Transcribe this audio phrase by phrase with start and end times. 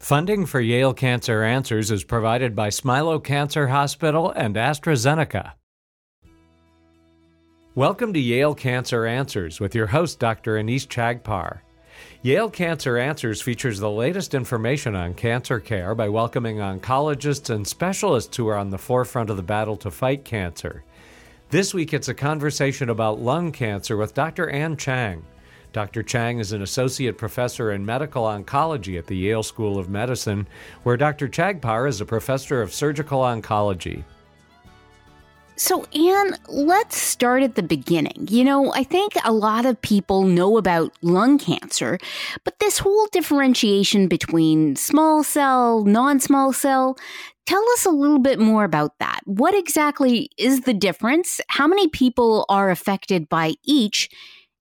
[0.00, 5.52] Funding for Yale Cancer Answers is provided by Smilow Cancer Hospital and AstraZeneca.
[7.74, 10.54] Welcome to Yale Cancer Answers with your host, Dr.
[10.54, 11.60] Anees Chagpar.
[12.22, 18.34] Yale Cancer Answers features the latest information on cancer care by welcoming oncologists and specialists
[18.38, 20.82] who are on the forefront of the battle to fight cancer.
[21.50, 24.48] This week, it's a conversation about lung cancer with Dr.
[24.48, 25.22] Anne Chiang.
[25.72, 26.02] Dr.
[26.02, 30.48] Chiang is an associate professor in medical oncology at the Yale School of Medicine,
[30.82, 31.28] where Dr.
[31.28, 34.04] Chagpar is a professor of surgical oncology.
[35.60, 38.28] So, Anne, let's start at the beginning.
[38.30, 41.98] You know, I think a lot of people know about lung cancer,
[42.44, 46.96] but this whole differentiation between small cell, non small cell,
[47.44, 49.20] tell us a little bit more about that.
[49.26, 51.42] What exactly is the difference?
[51.48, 54.08] How many people are affected by each?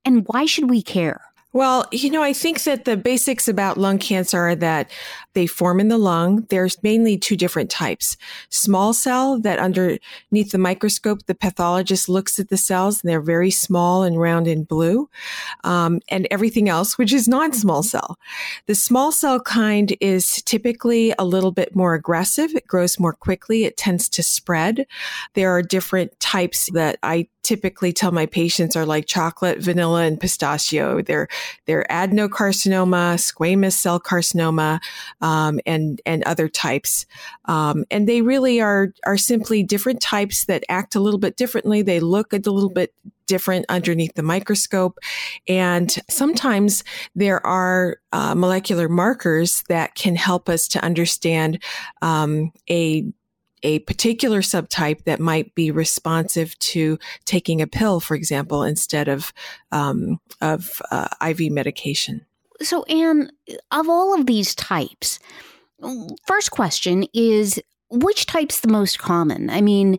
[0.10, 1.22] And why should we care?
[1.54, 4.90] Well, you know, I think that the basics about lung cancer are that
[5.34, 6.48] they form in the lung.
[6.50, 8.18] There's mainly two different types.
[8.50, 13.52] Small cell that underneath the microscope, the pathologist looks at the cells and they're very
[13.52, 15.10] small and round and blue.
[15.64, 18.18] Um, and everything else, which is non-small cell.
[18.66, 22.56] The small cell kind is typically a little bit more aggressive.
[22.56, 23.66] It grows more quickly.
[23.66, 24.88] It tends to spread.
[25.36, 30.20] There are different types that I typically tell my patients are like chocolate, vanilla, and
[30.20, 31.02] pistachio.
[31.02, 31.28] They're
[31.66, 34.80] they're adenocarcinoma, squamous cell carcinoma,
[35.20, 37.08] um, and and other types.
[37.46, 41.82] Um, and they really are are simply different types that act a little bit differently.
[41.82, 42.94] They look a little bit
[43.26, 45.00] different underneath the microscope.
[45.48, 46.84] And sometimes
[47.16, 51.64] there are uh, molecular markers that can help us to understand
[52.02, 53.06] um, a
[53.64, 59.34] a particular subtype that might be responsive to taking a pill, for example, instead of
[59.72, 62.26] um, of uh, IV medication.
[62.62, 63.32] So, Anne,
[63.72, 65.20] of all of these types,
[66.26, 69.50] first question is which type's the most common?
[69.50, 69.98] I mean,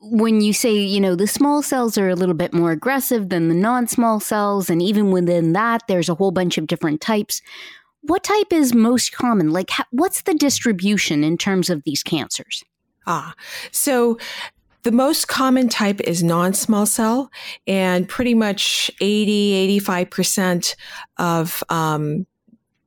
[0.00, 3.48] when you say, you know, the small cells are a little bit more aggressive than
[3.48, 7.42] the non small cells, and even within that, there's a whole bunch of different types
[8.02, 9.50] what type is most common?
[9.50, 12.64] Like, what's the distribution in terms of these cancers?
[13.06, 13.34] Ah,
[13.70, 14.18] so
[14.82, 17.30] the most common type is non-small cell
[17.66, 20.74] and pretty much 80, 85%
[21.18, 22.26] of, um,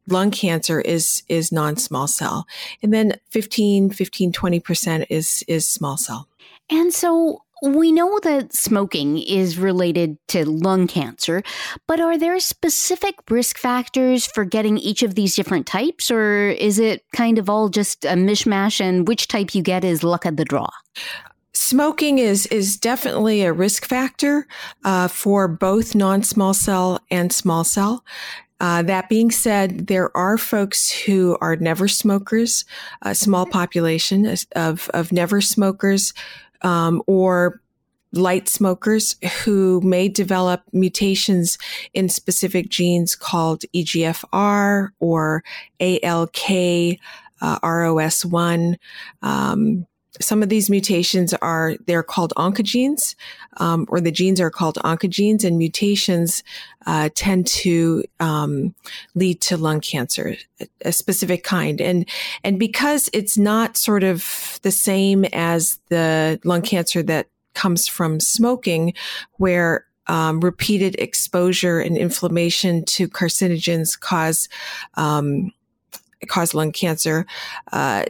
[0.08, 2.46] lung cancer is, is non-small cell.
[2.84, 6.28] And then 15, 15, 20% is, is small cell.
[6.70, 11.44] And so we know that smoking is related to lung cancer,
[11.88, 16.80] but are there specific risk factors for getting each of these different types, or is
[16.80, 20.38] it kind of all just a mishmash and which type you get is luck of
[20.38, 20.70] the draw?
[21.54, 24.46] Smoking is is definitely a risk factor
[24.84, 28.04] uh, for both non-small cell and small cell.
[28.59, 32.64] Uh, that being said, there are folks who are never smokers,
[33.02, 36.14] a small population of, of never smokers
[36.62, 37.62] um, or
[38.14, 41.58] light smokers who may develop mutations
[41.94, 45.44] in specific genes called EGFR or
[45.80, 47.00] ALK,
[47.42, 48.76] uh, ROS1.
[49.22, 49.86] Um,
[50.22, 53.16] some of these mutations are they're called oncogenes
[53.58, 56.44] um, or the genes are called oncogenes and mutations
[56.86, 58.74] uh, tend to um,
[59.16, 60.36] lead to lung cancer
[60.84, 62.08] a specific kind and
[62.44, 68.20] and because it's not sort of the same as the lung cancer that comes from
[68.20, 68.94] smoking
[69.38, 74.48] where um, repeated exposure and inflammation to carcinogens cause
[74.96, 75.52] um,
[76.28, 77.25] cause lung cancer.
[77.72, 78.06] Uh,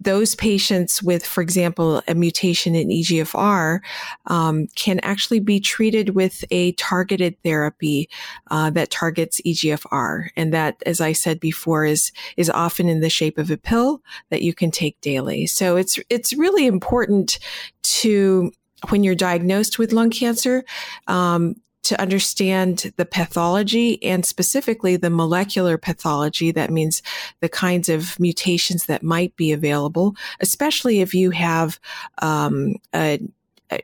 [0.00, 3.80] those patients with, for example, a mutation in EGFR
[4.26, 8.08] um, can actually be treated with a targeted therapy
[8.50, 13.10] uh, that targets EGFR, and that, as I said before, is is often in the
[13.10, 15.46] shape of a pill that you can take daily.
[15.46, 17.38] So it's it's really important
[17.82, 18.52] to
[18.90, 20.64] when you're diagnosed with lung cancer,
[21.08, 26.50] um, to understand the pathology and specifically the molecular pathology.
[26.50, 27.02] That means
[27.40, 31.80] the kinds of mutations that might be available, especially if you have
[32.20, 33.20] um, a,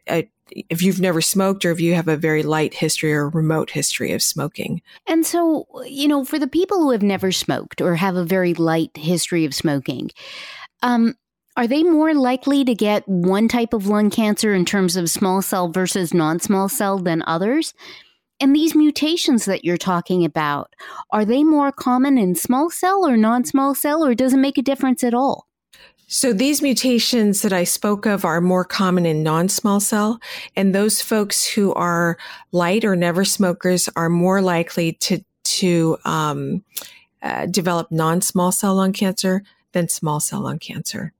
[0.08, 3.70] a, if you've never smoked or if you have a very light history or remote
[3.70, 4.82] history of smoking.
[5.06, 8.54] And so, you know, for the people who have never smoked or have a very
[8.54, 10.10] light history of smoking,
[10.82, 11.14] um,
[11.56, 15.40] are they more likely to get one type of lung cancer in terms of small
[15.40, 17.74] cell versus non small cell than others?
[18.40, 20.74] And these mutations that you're talking about,
[21.10, 24.58] are they more common in small cell or non small cell, or does it make
[24.58, 25.46] a difference at all?
[26.06, 30.20] So these mutations that I spoke of are more common in non-small cell,
[30.54, 32.18] and those folks who are
[32.52, 36.64] light or never smokers are more likely to to um,
[37.22, 39.42] uh, develop non-small cell lung cancer
[39.72, 41.12] than small cell lung cancer.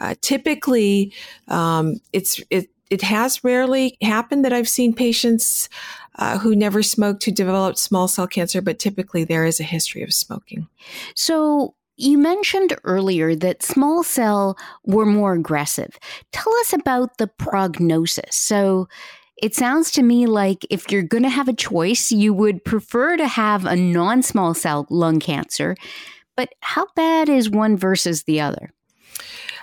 [0.00, 1.12] Uh, typically,
[1.48, 5.68] um, it's it it has rarely happened that I've seen patients
[6.16, 10.02] uh, who never smoked who developed small cell cancer, but typically there is a history
[10.02, 10.68] of smoking.
[11.14, 15.98] So, you mentioned earlier that small cell were more aggressive.
[16.32, 18.34] Tell us about the prognosis.
[18.34, 18.88] So,
[19.40, 23.16] it sounds to me like if you're going to have a choice, you would prefer
[23.16, 25.76] to have a non small cell lung cancer.
[26.36, 28.72] But how bad is one versus the other?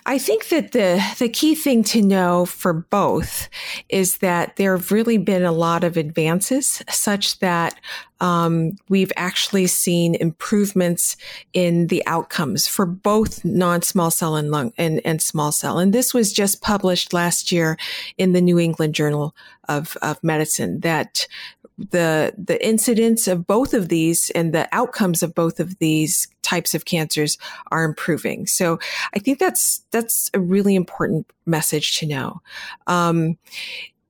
[0.09, 3.49] I think that the the key thing to know for both
[3.89, 7.77] is that there have really been a lot of advances, such that
[8.19, 11.17] um, we've actually seen improvements
[11.53, 15.77] in the outcomes for both non-small cell and lung and, and small cell.
[15.77, 17.77] And this was just published last year
[18.17, 19.35] in the New England Journal
[19.69, 21.27] of, of Medicine that
[21.77, 26.73] the the incidence of both of these and the outcomes of both of these types
[26.73, 27.37] of cancers
[27.71, 28.47] are improving.
[28.47, 28.79] So
[29.13, 32.41] I think that's that's a really important message to know.
[32.87, 33.37] Um,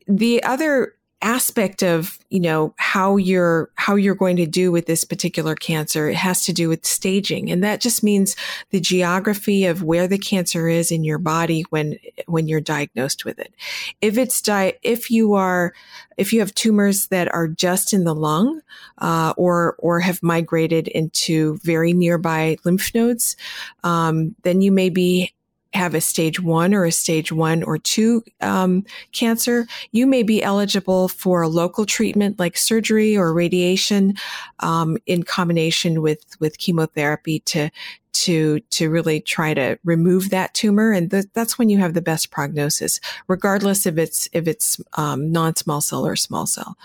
[0.07, 5.03] the other aspect of you know how you're how you're going to do with this
[5.03, 6.09] particular cancer.
[6.09, 7.49] It has to do with staging.
[7.49, 8.35] And that just means
[8.69, 11.97] the geography of where the cancer is in your body when
[12.27, 13.53] when you're diagnosed with it.
[14.01, 15.73] If it's di- if you are
[16.17, 18.61] if you have tumors that are just in the lung
[18.99, 23.35] uh, or or have migrated into very nearby lymph nodes
[23.83, 25.31] um, then you may be
[25.77, 30.43] have a stage one or a stage one or two um, cancer, you may be
[30.43, 34.15] eligible for a local treatment like surgery or radiation
[34.59, 37.69] um, in combination with with chemotherapy to
[38.13, 42.01] to to really try to remove that tumor, and th- that's when you have the
[42.01, 46.77] best prognosis, regardless if it's if it's um, non small cell or small cell.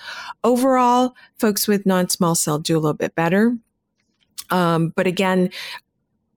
[0.44, 3.56] Overall, folks with non small cell do a little bit better.
[4.50, 5.50] Um, but again,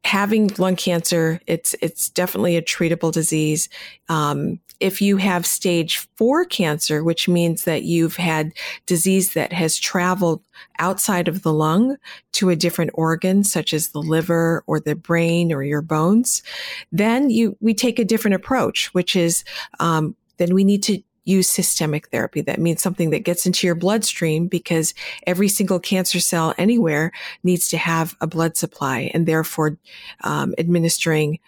[0.06, 3.68] having lung cancer, it's it's definitely a treatable disease.
[4.08, 8.52] Um, if you have stage four cancer, which means that you've had
[8.86, 10.44] disease that has traveled
[10.78, 11.98] outside of the lung
[12.34, 16.44] to a different organ, such as the liver or the brain or your bones,
[16.92, 19.44] then you we take a different approach, which is
[19.80, 22.42] um, then we need to use systemic therapy.
[22.42, 24.94] That means something that gets into your bloodstream because
[25.28, 27.12] every single cancer cell anywhere
[27.44, 29.78] needs to have a blood supply and therefore
[30.24, 31.40] um, administering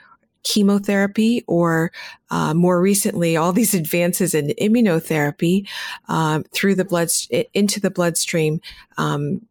[0.44, 1.92] chemotherapy or
[2.30, 5.68] uh, more recently all these advances in immunotherapy
[6.08, 7.10] um, through the blood
[7.54, 8.62] into the bloodstream
[8.98, 9.42] um,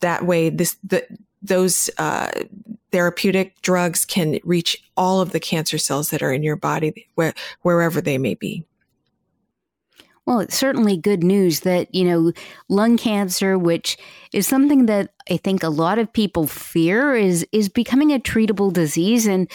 [0.00, 1.04] that way this the,
[1.42, 2.30] those uh,
[2.90, 7.34] therapeutic drugs can reach all of the cancer cells that are in your body where,
[7.60, 8.64] wherever they may be
[10.26, 12.32] well, it's certainly good news that, you know,
[12.68, 13.96] lung cancer, which
[14.32, 18.72] is something that I think a lot of people fear is is becoming a treatable
[18.72, 19.48] disease and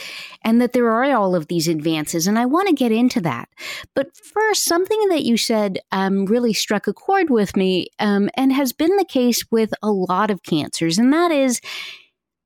[0.45, 3.49] and that there are all of these advances and I want to get into that.
[3.93, 8.53] But first, something that you said um, really struck a chord with me um, and
[8.53, 11.59] has been the case with a lot of cancers, and that is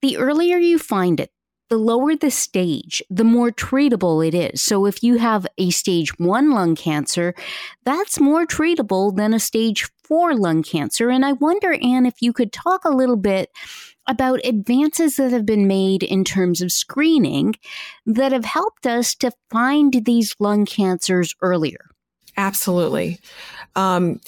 [0.01, 1.31] the earlier you find it,
[1.69, 4.61] the lower the stage, the more treatable it is.
[4.61, 7.33] So if you have a stage one lung cancer,
[7.83, 11.09] that's more treatable than a stage four lung cancer.
[11.09, 13.49] And I wonder, Anne, if you could talk a little bit
[14.07, 17.55] about advances that have been made in terms of screening
[18.05, 21.89] that have helped us to find these lung cancers earlier.
[22.37, 23.19] Absolutely.
[23.75, 24.19] Um,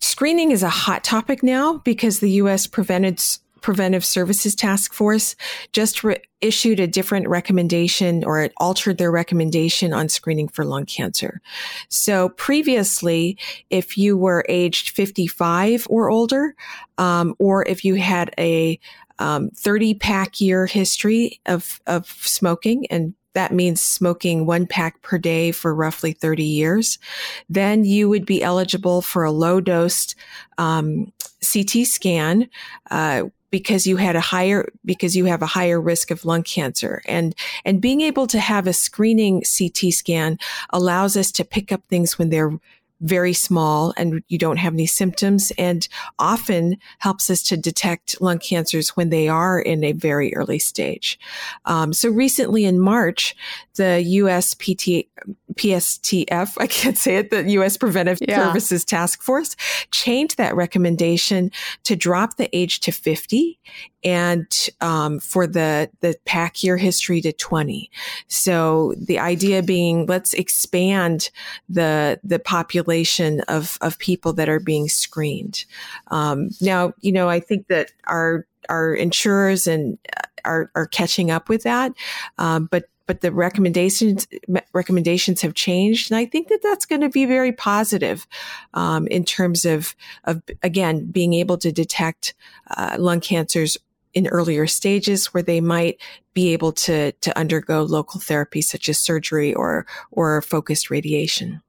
[0.00, 2.66] screening is a hot topic now because the U.S.
[2.66, 3.22] prevented
[3.62, 5.36] Preventive Services Task Force
[5.72, 10.86] just re- issued a different recommendation or it altered their recommendation on screening for lung
[10.86, 11.40] cancer.
[11.88, 13.38] So previously,
[13.68, 16.54] if you were aged 55 or older,
[16.98, 18.78] um, or if you had a
[19.18, 25.16] um, 30 pack year history of, of smoking and that means smoking one pack per
[25.18, 26.98] day for roughly 30 years,
[27.48, 30.14] then you would be eligible for a low dose
[30.58, 32.48] um, CT scan,
[32.90, 37.02] uh, because you had a higher because you have a higher risk of lung cancer
[37.06, 40.38] and and being able to have a screening CT scan
[40.70, 42.52] allows us to pick up things when they're
[43.00, 45.88] very small and you don't have any symptoms and
[46.18, 51.18] often helps us to detect lung cancers when they are in a very early stage.
[51.64, 53.34] Um, so recently in March,
[53.76, 55.08] the US PT,
[55.54, 58.46] PSTF, I can't say it, the US Preventive yeah.
[58.46, 59.56] Services Task Force
[59.90, 61.50] changed that recommendation
[61.84, 63.58] to drop the age to 50
[64.02, 67.90] and um, for the the pack year history to 20
[68.28, 71.30] so the idea being let's expand
[71.68, 75.66] the the population of of people that are being screened
[76.08, 79.98] um, now you know i think that our our insurers and
[80.44, 81.92] are, are catching up with that.
[82.38, 84.28] Um, but but the recommendations
[84.72, 88.24] recommendations have changed, and I think that that's going to be very positive
[88.72, 92.34] um, in terms of of again being able to detect
[92.76, 93.76] uh, lung cancers
[94.14, 96.00] in earlier stages where they might
[96.34, 101.60] be able to to undergo local therapy such as surgery or or focused radiation.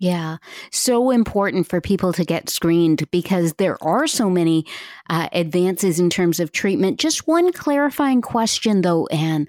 [0.00, 0.38] Yeah,
[0.72, 4.66] so important for people to get screened because there are so many
[5.08, 6.98] uh, advances in terms of treatment.
[6.98, 9.46] Just one clarifying question, though, Anne.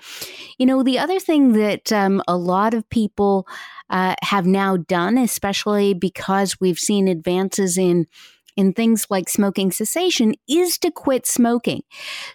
[0.60, 3.48] You know, the other thing that um, a lot of people
[3.90, 8.06] uh, have now done, especially because we've seen advances in
[8.56, 11.82] in things like smoking cessation is to quit smoking.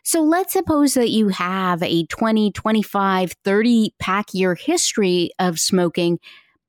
[0.03, 6.19] So let's suppose that you have a 20, 25, 30 pack year history of smoking,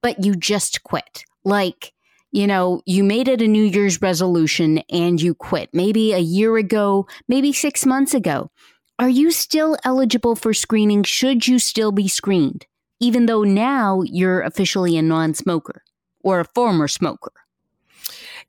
[0.01, 1.93] but you just quit like,
[2.31, 6.57] you know, you made it a New Year's resolution and you quit, maybe a year
[6.57, 8.49] ago, maybe six months ago.
[8.99, 11.03] Are you still eligible for screening?
[11.03, 12.67] Should you still be screened,
[12.99, 15.83] even though now you're officially a non smoker
[16.23, 17.31] or a former smoker?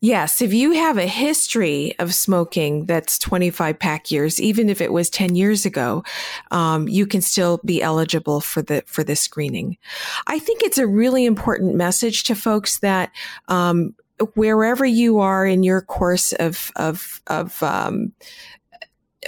[0.04, 4.92] Yes, if you have a history of smoking that's 25 pack years, even if it
[4.92, 6.02] was 10 years ago,
[6.50, 9.78] um, you can still be eligible for the for the screening.
[10.26, 13.12] I think it's a really important message to folks that
[13.47, 13.94] um,
[14.35, 18.12] wherever you are in your course of of of um,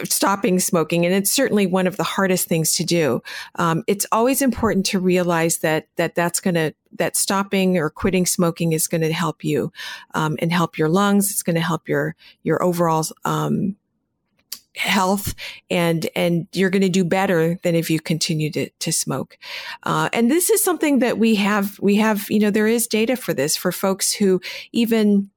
[0.03, 3.23] stopping smoking and it's certainly one of the hardest things to do
[3.57, 8.27] um, it's always important to realize that that that's going to that stopping or quitting
[8.27, 9.73] smoking is going to help you
[10.15, 13.77] um, and help your lungs it's going to help your your overall um,
[14.77, 15.35] health
[15.71, 19.39] and and you're going to do better than if you continue to, to smoke.
[19.85, 23.17] Uh, and this is something that we have we have you know there is data
[23.17, 24.41] for this for folks who
[24.73, 25.31] even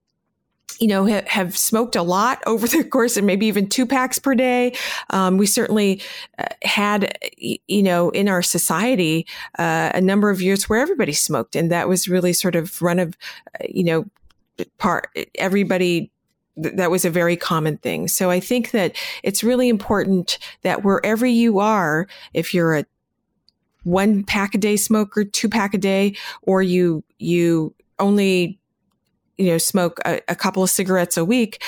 [0.80, 4.20] you know, ha- have smoked a lot over the course of maybe even two packs
[4.20, 4.76] per day.
[5.10, 6.02] Um, we certainly
[6.38, 9.26] uh, had, you know, in our society,
[9.58, 11.56] uh, a number of years where everybody smoked.
[11.56, 13.18] And that was really sort of run of,
[13.60, 14.06] uh, you know,
[14.78, 16.12] part, everybody
[16.58, 18.08] that was a very common thing.
[18.08, 22.86] So I think that it's really important that wherever you are, if you're a
[23.84, 28.60] one pack a day smoker, two pack a day, or you, you only
[29.38, 31.64] you know, smoke a, a couple of cigarettes a week,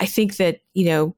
[0.00, 1.14] I think that, you know,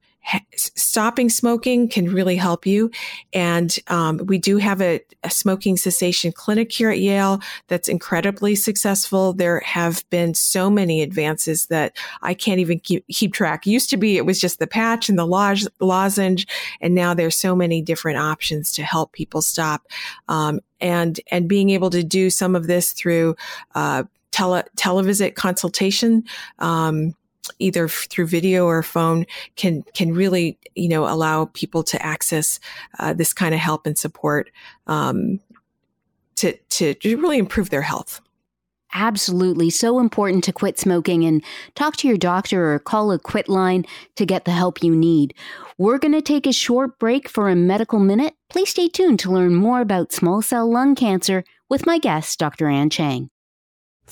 [0.55, 2.91] stopping smoking can really help you.
[3.33, 8.53] And um, we do have a, a, smoking cessation clinic here at Yale that's incredibly
[8.55, 9.33] successful.
[9.33, 13.65] There have been so many advances that I can't even keep, keep track.
[13.65, 15.25] Used to be it was just the patch and the
[15.79, 16.47] lozenge,
[16.79, 19.87] and now there's so many different options to help people stop.
[20.27, 23.35] Um, and and being able to do some of this through
[23.75, 26.23] uh, tele televisit consultation.
[26.59, 27.15] Um,
[27.59, 32.59] either through video or phone can can really you know allow people to access
[32.99, 34.51] uh, this kind of help and support
[34.87, 35.39] um,
[36.35, 38.21] to to really improve their health.
[38.93, 39.69] Absolutely.
[39.69, 41.43] So important to quit smoking and
[41.75, 43.85] talk to your doctor or call a quit line
[44.17, 45.33] to get the help you need.
[45.77, 48.33] We're going to take a short break for a medical minute.
[48.49, 52.67] Please stay tuned to learn more about small cell lung cancer with my guest, Dr.
[52.67, 53.29] Anne Chiang.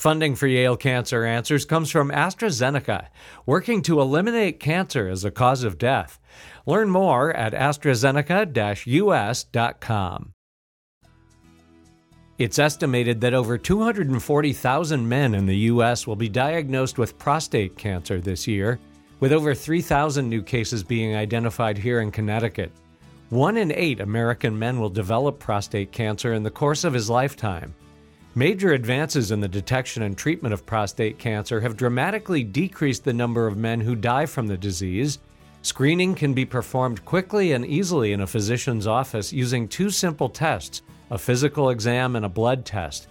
[0.00, 3.08] Funding for Yale Cancer Answers comes from AstraZeneca,
[3.44, 6.18] working to eliminate cancer as a cause of death.
[6.64, 10.32] Learn more at AstraZeneca US.com.
[12.38, 16.06] It's estimated that over 240,000 men in the U.S.
[16.06, 18.80] will be diagnosed with prostate cancer this year,
[19.20, 22.72] with over 3,000 new cases being identified here in Connecticut.
[23.28, 27.74] One in eight American men will develop prostate cancer in the course of his lifetime.
[28.36, 33.48] Major advances in the detection and treatment of prostate cancer have dramatically decreased the number
[33.48, 35.18] of men who die from the disease.
[35.62, 40.82] Screening can be performed quickly and easily in a physician's office using two simple tests
[41.10, 43.08] a physical exam and a blood test.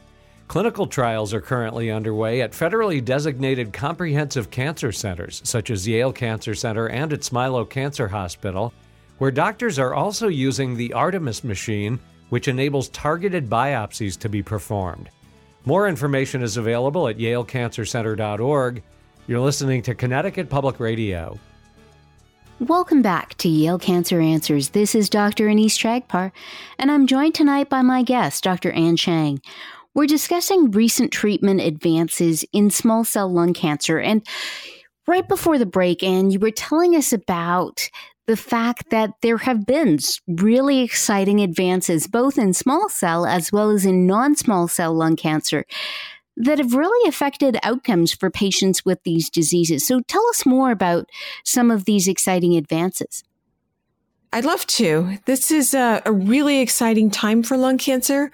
[0.48, 6.56] Clinical trials are currently underway at federally designated comprehensive cancer centers, such as Yale Cancer
[6.56, 8.74] Center and at Smilow Cancer Hospital,
[9.18, 12.00] where doctors are also using the Artemis machine
[12.30, 15.10] which enables targeted biopsies to be performed.
[15.66, 18.82] More information is available at yalecancercenter.org.
[19.28, 21.38] You're listening to Connecticut Public Radio.
[22.60, 24.70] Welcome back to Yale Cancer Answers.
[24.70, 25.48] This is Dr.
[25.48, 26.32] Anees Chagpar,
[26.78, 28.72] and I'm joined tonight by my guest, Dr.
[28.72, 29.40] Anne Chiang.
[29.94, 34.00] We're discussing recent treatment advances in small cell lung cancer.
[34.00, 34.26] And
[35.08, 37.90] right before the break, Anne, you were telling us about
[38.30, 43.72] the fact that there have been really exciting advances, both in small cell as well
[43.72, 45.66] as in non small cell lung cancer,
[46.38, 49.88] that have really affected outcomes for patients with these diseases.
[49.88, 51.10] So tell us more about
[51.44, 53.24] some of these exciting advances.
[54.32, 55.18] I'd love to.
[55.26, 58.30] This is a, a really exciting time for lung cancer.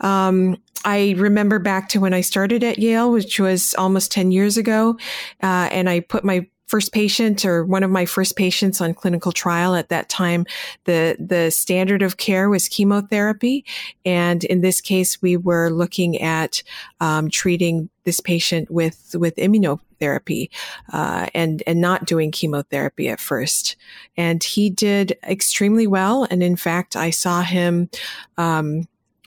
[0.00, 4.56] Um, I remember back to when I started at Yale, which was almost 10 years
[4.56, 4.96] ago,
[5.42, 9.32] uh, and I put my first patient or one of my first patients on clinical
[9.32, 10.46] trial at that time
[10.84, 13.64] the the standard of care was chemotherapy.
[14.04, 16.62] And in this case we were looking at
[17.00, 20.48] um, treating this patient with with immunotherapy
[20.92, 23.74] uh, and and not doing chemotherapy at first.
[24.16, 26.24] And he did extremely well.
[26.30, 27.90] And in fact I saw him
[28.38, 28.86] um,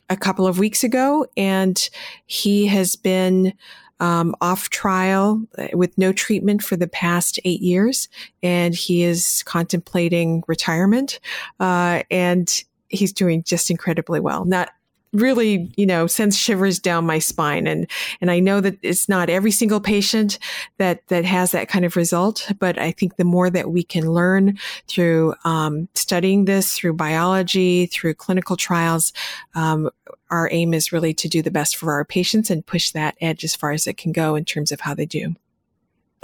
[0.10, 1.28] a couple of weeks ago.
[1.36, 1.90] And
[2.26, 3.54] he has been
[4.00, 8.10] um, off trial uh, with no treatment for the past eight years,
[8.42, 11.20] and he is contemplating retirement.
[11.60, 14.46] Uh, and he's doing just incredibly well.
[14.46, 14.70] Not
[15.14, 17.68] really, you know, sends shivers down my spine.
[17.68, 17.90] And,
[18.20, 20.40] and I know that it's not every single patient
[20.78, 24.12] that, that has that kind of result, but I think the more that we can
[24.12, 29.14] learn through, um, studying this through biology, through clinical trials,
[29.56, 29.90] um,
[30.30, 33.44] our aim is really to do the best for our patients and push that edge
[33.44, 35.36] as far as it can go in terms of how they do.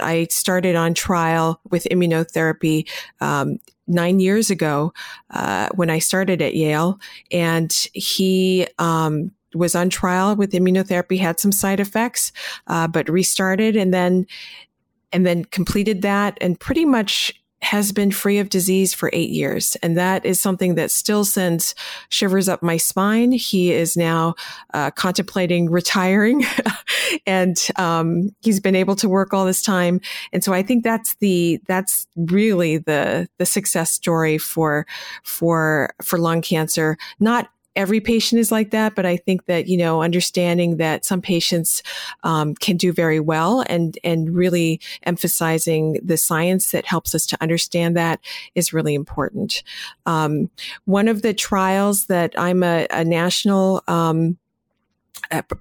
[0.02, 2.88] I started on trial with immunotherapy
[3.20, 4.92] um, nine years ago
[5.30, 6.98] uh, when I started at Yale,
[7.30, 12.32] and he um, was on trial with immunotherapy, had some side effects,
[12.66, 14.26] uh, but restarted and then
[15.12, 19.76] and then completed that, and pretty much has been free of disease for eight years.
[19.82, 21.74] And that is something that still sends
[22.08, 23.32] shivers up my spine.
[23.32, 24.34] He is now
[24.72, 26.44] uh, contemplating retiring
[27.26, 30.00] and um, he's been able to work all this time.
[30.32, 34.86] And so I think that's the, that's really the, the success story for,
[35.22, 36.96] for, for lung cancer.
[37.18, 37.50] Not
[37.80, 41.82] every patient is like that, but I think that you know understanding that some patients
[42.22, 47.38] um, can do very well and and really emphasizing the science that helps us to
[47.40, 48.20] understand that
[48.54, 49.62] is really important.
[50.06, 50.50] Um,
[50.84, 54.36] one of the trials that I'm a, a national um,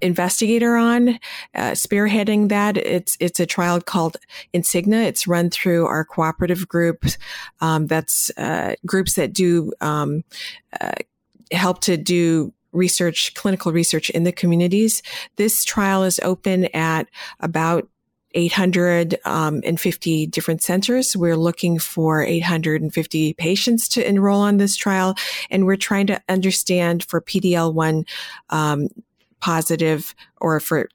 [0.02, 1.10] investigator on
[1.56, 4.18] uh, spearheading that it's it's a trial called
[4.54, 7.06] INSIGNA it's run through our cooperative group
[7.62, 10.24] um, that's uh, groups that do um,
[10.80, 10.92] uh,
[11.52, 15.02] help to do research, clinical research in the communities.
[15.38, 17.08] This trial is open at
[17.40, 17.88] about
[18.36, 21.18] 850 um, different centers.
[21.18, 25.16] We're looking for 850 patients to enroll on this trial,
[25.50, 28.08] and we're trying to understand for PDL1
[28.52, 28.90] um,
[29.40, 30.90] positive or for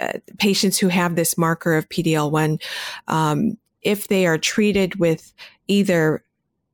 [0.00, 2.60] uh, patients who have this marker of PDL1,
[3.06, 5.32] um, if they are treated with
[5.68, 6.24] either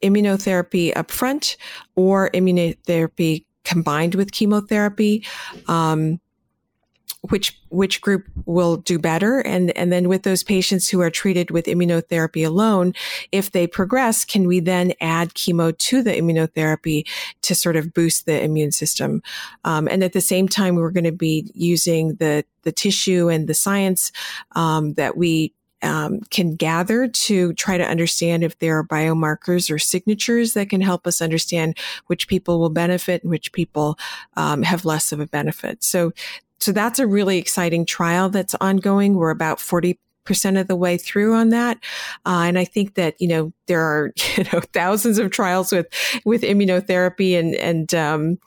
[0.03, 1.57] immunotherapy upfront
[1.95, 5.25] or immunotherapy combined with chemotherapy.
[5.69, 6.21] Um,
[7.31, 11.53] which which group will do better and and then with those patients who are treated
[11.53, 12.93] with immunotherapy alone
[13.31, 17.07] if they progress can we then add chemo to the immunotherapy
[17.41, 19.23] to sort of boost the immune system
[19.63, 23.47] um, and at the same time we're going to be using the the tissue and
[23.47, 24.11] the science
[24.57, 29.79] um, that we um, can gather to try to understand if there are biomarkers or
[29.79, 33.99] signatures that can help us understand which people will benefit and which people
[34.37, 35.83] um, have less of a benefit.
[35.83, 36.13] So,
[36.61, 39.15] so that's a really exciting trial that's ongoing.
[39.15, 41.79] We're about 40 percent of the way through on that.
[42.25, 45.87] Uh, and I think that, you know, there are, you know, thousands of trials with,
[46.25, 48.39] with immunotherapy and, and, um,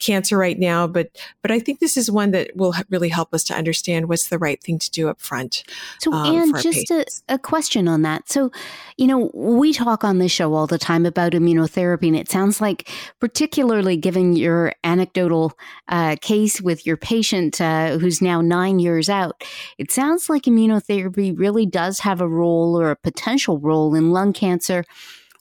[0.00, 0.86] cancer right now.
[0.86, 1.10] But,
[1.42, 4.38] but I think this is one that will really help us to understand what's the
[4.38, 5.64] right thing to do up front.
[6.00, 8.28] So, um, and just a, a, question on that.
[8.28, 8.50] So,
[8.96, 12.60] you know, we talk on this show all the time about immunotherapy, and it sounds
[12.60, 12.88] like,
[13.20, 15.52] particularly given your anecdotal
[15.88, 19.42] uh, case with your patient uh, who's now nine years out,
[19.78, 24.32] it sounds like immunotherapy really does have a role or a potential role in lung
[24.32, 24.53] cancer.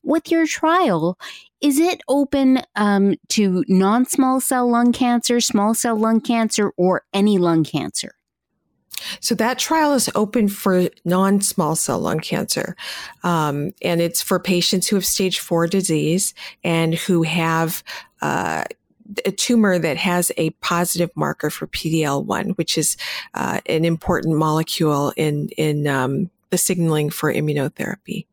[0.03, 1.17] With your trial,
[1.61, 7.03] is it open um, to non small cell lung cancer, small cell lung cancer, or
[7.13, 8.15] any lung cancer?
[9.19, 12.75] So that trial is open for non-small cell lung cancer,
[13.23, 17.83] um, and it's for patients who have stage four disease and who have
[18.21, 18.63] uh,
[19.25, 22.97] a tumor that has a positive marker for PDL1, which is
[23.33, 28.25] uh, an important molecule in in um, the signaling for immunotherapy.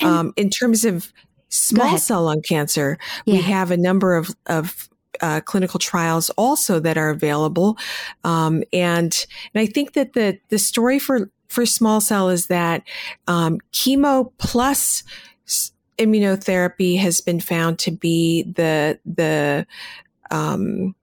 [0.00, 1.12] Um, in terms of
[1.48, 3.34] small cell lung cancer, yeah.
[3.34, 4.88] we have a number of, of
[5.20, 7.76] uh, clinical trials also that are available.
[8.24, 12.82] Um, and, and I think that the, the story for, for small cell is that
[13.28, 15.04] um, chemo plus
[15.98, 19.66] immunotherapy has been found to be the, the,
[20.30, 20.94] um,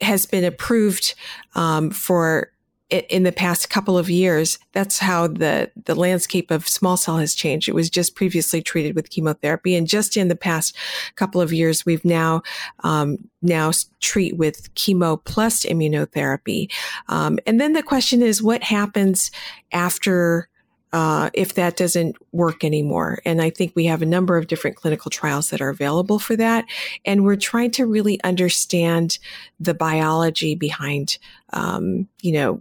[0.00, 1.14] has been approved
[1.54, 2.52] um, for
[2.90, 7.34] in the past couple of years, that's how the, the landscape of small cell has
[7.34, 7.68] changed.
[7.68, 9.76] It was just previously treated with chemotherapy.
[9.76, 10.76] And just in the past
[11.14, 12.42] couple of years, we've now,
[12.80, 16.70] um, now treat with chemo plus immunotherapy.
[17.08, 19.30] Um, and then the question is, what happens
[19.72, 20.48] after
[20.92, 23.20] uh, if that doesn't work anymore.
[23.24, 26.34] And I think we have a number of different clinical trials that are available for
[26.36, 26.64] that.
[27.04, 29.18] And we're trying to really understand
[29.60, 31.18] the biology behind,
[31.52, 32.60] um, you know,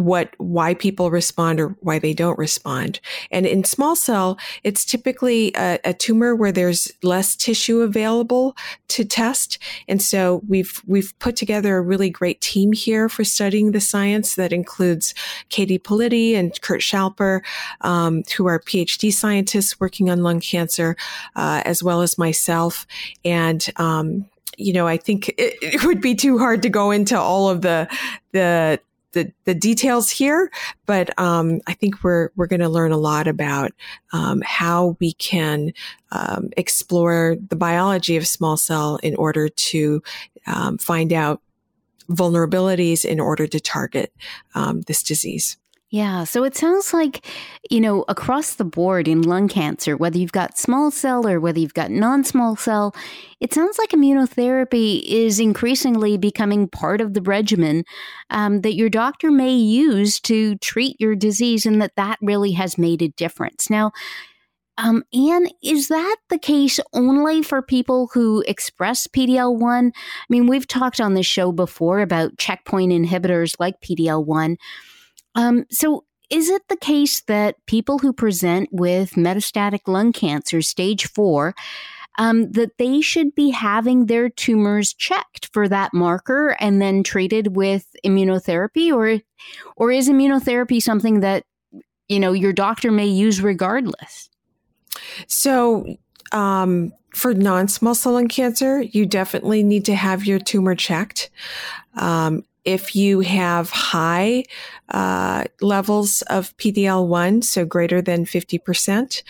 [0.00, 3.00] what why people respond or why they don't respond.
[3.30, 8.56] And in small cell, it's typically a, a, tumor where there's less tissue available
[8.88, 9.58] to test.
[9.88, 14.34] And so we've we've put together a really great team here for studying the science
[14.36, 15.14] that includes
[15.48, 17.42] Katie Politi and Kurt Schalper,
[17.80, 20.96] um, who are PhD scientists working on lung cancer,
[21.36, 22.86] uh, as well as myself.
[23.24, 24.26] And um,
[24.58, 27.62] you know, I think it, it, would be too hard to go into all of
[27.62, 27.88] the
[28.32, 28.80] the
[29.12, 30.50] the, the details here,
[30.86, 33.72] but um, I think we're we're going to learn a lot about
[34.12, 35.72] um, how we can
[36.12, 40.02] um, explore the biology of small cell in order to
[40.46, 41.40] um, find out
[42.10, 44.12] vulnerabilities in order to target
[44.54, 45.56] um, this disease.
[45.90, 46.24] Yeah.
[46.24, 47.26] So it sounds like,
[47.70, 51.58] you know, across the board in lung cancer, whether you've got small cell or whether
[51.58, 52.94] you've got non small cell,
[53.40, 57.84] it sounds like immunotherapy is increasingly becoming part of the regimen
[58.28, 62.76] um, that your doctor may use to treat your disease and that that really has
[62.76, 63.70] made a difference.
[63.70, 63.92] Now,
[64.76, 69.90] um, Anne, is that the case only for people who express PD-L1?
[69.94, 74.56] I mean, we've talked on this show before about checkpoint inhibitors like PD-L1.
[75.38, 81.06] Um, so, is it the case that people who present with metastatic lung cancer, stage
[81.06, 81.54] four,
[82.18, 87.54] um, that they should be having their tumors checked for that marker and then treated
[87.56, 89.22] with immunotherapy, or
[89.76, 91.44] or is immunotherapy something that
[92.08, 94.28] you know your doctor may use regardless?
[95.28, 95.96] So.
[96.32, 101.30] Um, for non-small cell lung cancer, you definitely need to have your tumor checked.
[101.96, 104.44] Um, if you have high
[104.90, 109.22] uh, levels of PD-L1, so greater than 50%,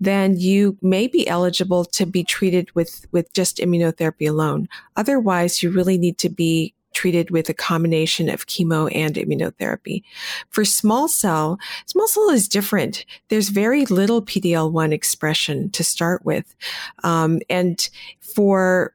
[0.00, 4.66] then you may be eligible to be treated with, with just immunotherapy alone.
[4.96, 10.02] Otherwise, you really need to be treated with a combination of chemo and immunotherapy.
[10.48, 13.04] For small cell, small cell is different.
[13.28, 16.56] There's very little PD-L1 expression to start with.
[17.04, 17.86] Um, and
[18.20, 18.94] for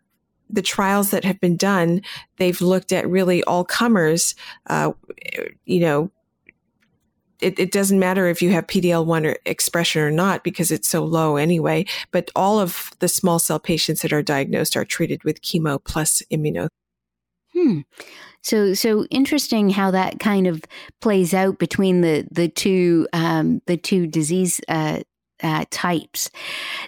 [0.52, 2.02] the trials that have been done,
[2.38, 4.36] they've looked at really all comers,
[4.68, 4.92] uh,
[5.66, 6.12] you know,
[7.40, 11.38] it, it, doesn't matter if you have PDL1 expression or not because it's so low
[11.38, 11.86] anyway.
[12.12, 16.22] But all of the small cell patients that are diagnosed are treated with chemo plus
[16.32, 16.70] immunotherapy.
[17.54, 17.80] Hmm.
[18.44, 20.64] So so interesting how that kind of
[21.00, 25.02] plays out between the the two um, the two disease uh,
[25.44, 26.32] uh, types.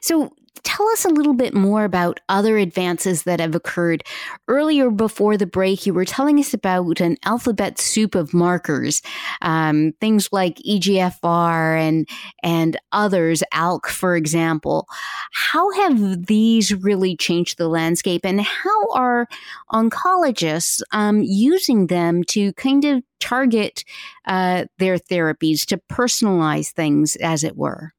[0.02, 4.04] So tell us a little bit more about other advances that have occurred.
[4.48, 9.02] Earlier before the break, you were telling us about an alphabet soup of markers,
[9.42, 12.08] um, things like EGFR and
[12.44, 14.88] and others, ALK, for example.
[15.32, 19.28] How have these really changed the landscape, and how are
[19.72, 23.84] oncologists um, using them to kind of target
[24.26, 27.94] uh, their therapies to personalize things, as it were?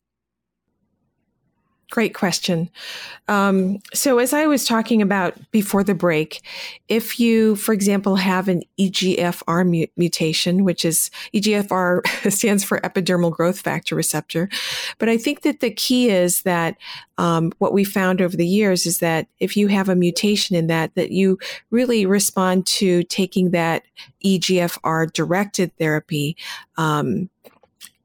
[1.91, 2.71] Great question.
[3.29, 6.43] Um, so, as I was talking about before the break,
[6.89, 13.31] if you, for example, have an EGFR mu- mutation, which is EGFR stands for epidermal
[13.31, 14.49] growth factor receptor,
[14.99, 16.77] but I think that the key is that
[17.19, 20.67] um, what we found over the years is that if you have a mutation in
[20.69, 21.39] that, that you
[21.71, 23.85] really respond to taking that
[24.25, 26.37] EGFR directed therapy.
[26.77, 27.29] Um,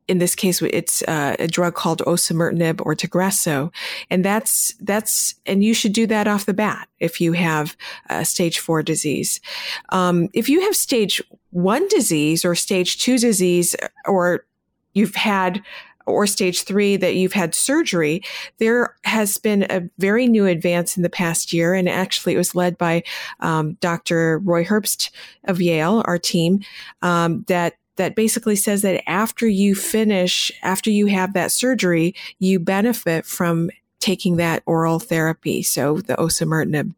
[0.10, 3.72] in this case, it's uh, a drug called osimertinib or Tagrisso,
[4.10, 7.78] and that's that's and you should do that off the bat if you have
[8.10, 9.40] uh, stage four disease.
[9.90, 14.46] Um, if you have stage one disease or stage two disease, or
[14.94, 15.62] you've had
[16.08, 18.24] or stage three that you've had surgery,
[18.58, 21.76] there has been a very new advance in the past year.
[21.76, 23.04] And actually, it was led by
[23.42, 24.40] um, Dr.
[24.40, 25.12] Roy Herbst
[25.44, 26.62] of Yale, our team,
[27.04, 32.60] um, that that basically says that after you finish, after you have that surgery, you
[32.60, 35.62] benefit from taking that oral therapy.
[35.62, 36.96] So the osimertinib.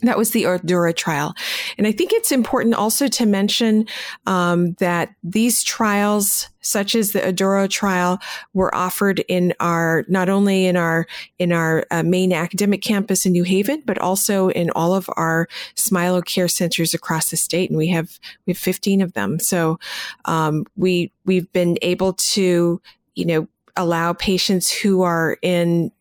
[0.00, 1.34] That was the ADAURA trial.
[1.78, 3.86] And I think it's important also to mention
[4.26, 8.18] um, that these trials, such as the ADAURA trial,
[8.52, 11.06] were offered in our, not only in our,
[11.38, 15.46] in our uh, main academic campus in New Haven, but also in all of our
[15.76, 17.70] Smilow care centers across the state.
[17.70, 19.38] And we have, we have 15 of them.
[19.38, 19.78] So,
[20.24, 22.80] um, we, we've been able to,
[23.14, 25.92] you know, allow patients who are in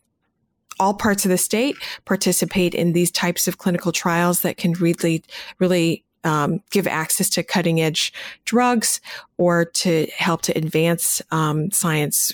[0.80, 5.24] all parts of the state participate in these types of clinical trials that can really,
[5.60, 8.14] really um, give access to cutting edge
[8.46, 9.02] drugs
[9.38, 12.34] or to help to advance um, science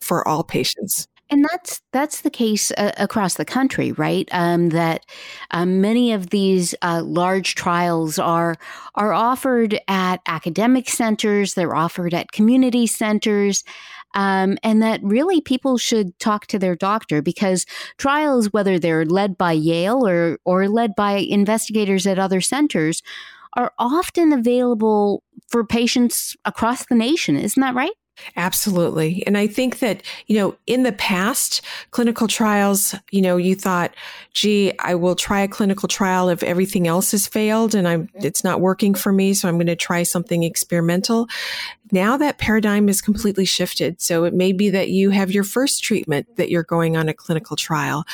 [0.00, 1.08] for all patients.
[1.30, 4.26] And that's that's the case uh, across the country, right?
[4.32, 5.04] Um, that
[5.50, 8.56] um, many of these uh, large trials are
[8.94, 11.52] are offered at academic centers.
[11.52, 13.62] They're offered at community centers
[14.14, 17.66] um, and that really people should talk to their doctor because
[17.98, 23.02] trials, whether they're led by Yale or, or led by investigators at other centers,
[23.54, 27.36] are often available for patients across the nation.
[27.36, 27.92] Isn't that right?
[28.36, 29.22] Absolutely.
[29.26, 33.94] And I think that, you know, in the past, clinical trials, you know, you thought,
[34.32, 38.44] gee, I will try a clinical trial if everything else has failed and I'm, it's
[38.44, 39.34] not working for me.
[39.34, 41.28] So I'm going to try something experimental.
[41.90, 44.00] Now that paradigm is completely shifted.
[44.00, 47.14] So it may be that you have your first treatment that you're going on a
[47.14, 48.04] clinical trial.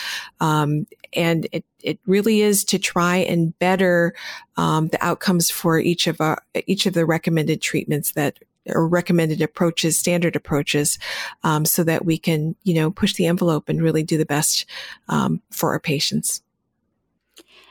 [0.41, 4.15] Um, and it, it really is to try and better
[4.57, 9.43] um, the outcomes for each of our each of the recommended treatments that or recommended
[9.43, 10.99] approaches, standard approaches,
[11.43, 14.67] um, so that we can, you know, push the envelope and really do the best
[15.09, 16.43] um, for our patients.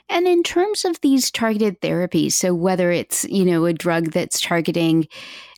[0.10, 4.41] And in terms of these targeted therapies, so whether it's, you know, a drug that's
[4.41, 5.08] targeting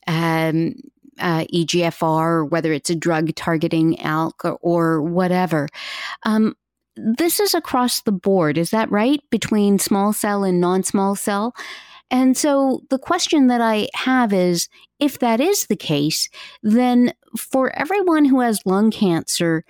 [0.08, 0.76] um,
[1.19, 5.67] uh, EGFR, or whether it's a drug targeting ALK or, or whatever,
[6.24, 6.56] um,
[6.95, 8.58] this is across the board.
[8.58, 9.21] Is that right?
[9.30, 11.54] Between small cell and non small cell?
[12.12, 16.29] And so the question that I have is if that is the case,
[16.63, 19.65] then for everyone who has lung cancer,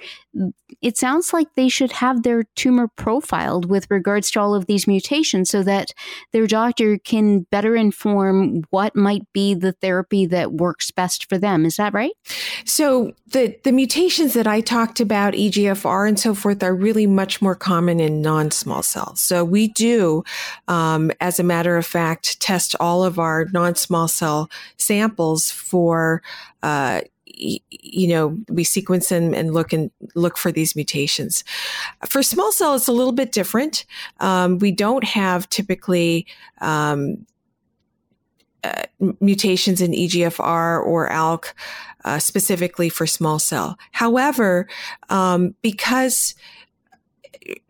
[0.81, 4.85] it sounds like they should have their tumor profiled with regards to all of these
[4.85, 5.93] mutations so that
[6.31, 11.65] their doctor can better inform what might be the therapy that works best for them.
[11.65, 12.11] Is that right?
[12.65, 17.41] So the, the mutations that I talked about, EGFR and so forth, are really much
[17.41, 19.21] more common in non-small cells.
[19.21, 20.23] So we do,
[20.67, 25.14] um, as a matter of fact, test all of our non-small cell samples
[25.51, 26.21] for
[26.63, 27.01] uh,
[27.37, 31.43] you know, we sequence them and look and look for these mutations.
[32.07, 33.85] For small cell, it's a little bit different.
[34.19, 36.27] Um, we don't have typically
[36.61, 37.25] um,
[38.63, 38.83] uh,
[39.19, 41.53] mutations in EGFR or ALK
[42.05, 43.77] uh, specifically for small cell.
[43.91, 44.67] However,
[45.09, 46.35] um, because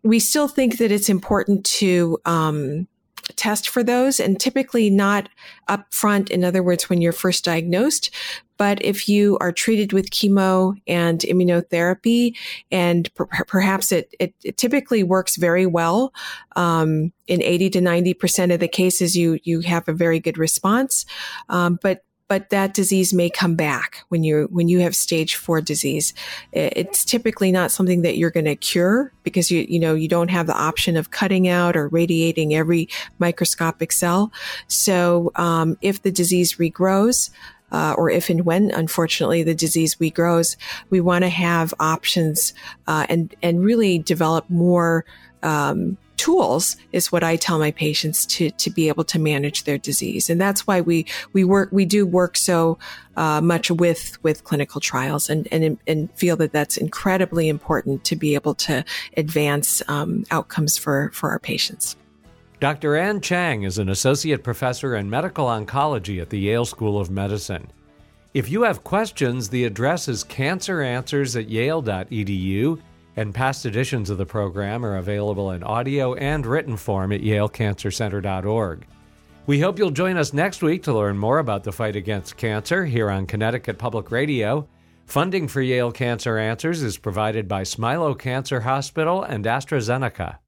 [0.04, 2.88] we still think that it's important to um,
[3.36, 5.30] test for those and typically not
[5.70, 6.30] upfront.
[6.30, 8.12] In other words, when you're first diagnosed,
[8.58, 12.36] but if you are treated with chemo and immunotherapy,
[12.72, 16.14] and per- perhaps it, it, it, typically works very well,
[16.56, 21.06] um, in 80 to 90% of the cases, you, you have a very good response.
[21.50, 25.62] Um, but but that disease may come back when you when you have stage four
[25.62, 26.14] disease.
[26.52, 30.32] It's typically not something that you're going to cure because you you know you don't
[30.32, 34.32] have the option of cutting out or radiating every microscopic cell.
[34.68, 37.30] So um, if the disease regrows,
[37.72, 40.56] uh, or if and when, unfortunately, the disease regrows,
[40.90, 42.54] we want to have options
[42.88, 45.06] uh, and and really develop more.
[45.44, 49.78] Um, tools is what I tell my patients to to be able to manage their
[49.78, 52.80] disease, and that's why we we work we do work so
[53.16, 58.16] uh, much with with clinical trials, and and and feel that that's incredibly important to
[58.16, 58.84] be able to
[59.16, 61.96] advance um, outcomes for for our patients.
[62.60, 62.96] Dr.
[62.96, 67.68] Anne Chiang is an associate professor in medical oncology at the Yale School of Medicine.
[68.34, 72.82] If you have questions, the address is canceranswers at yale.edu,
[73.16, 78.86] and past editions of the program are available in audio and written form at yalecancercenter.org.
[79.48, 82.86] We hope you'll join us next week to learn more about the fight against cancer
[82.86, 84.68] here on Connecticut Public Radio.
[85.06, 90.40] Funding for Yale Cancer Answers is provided by Smilow Cancer Hospital and AstraZeneca.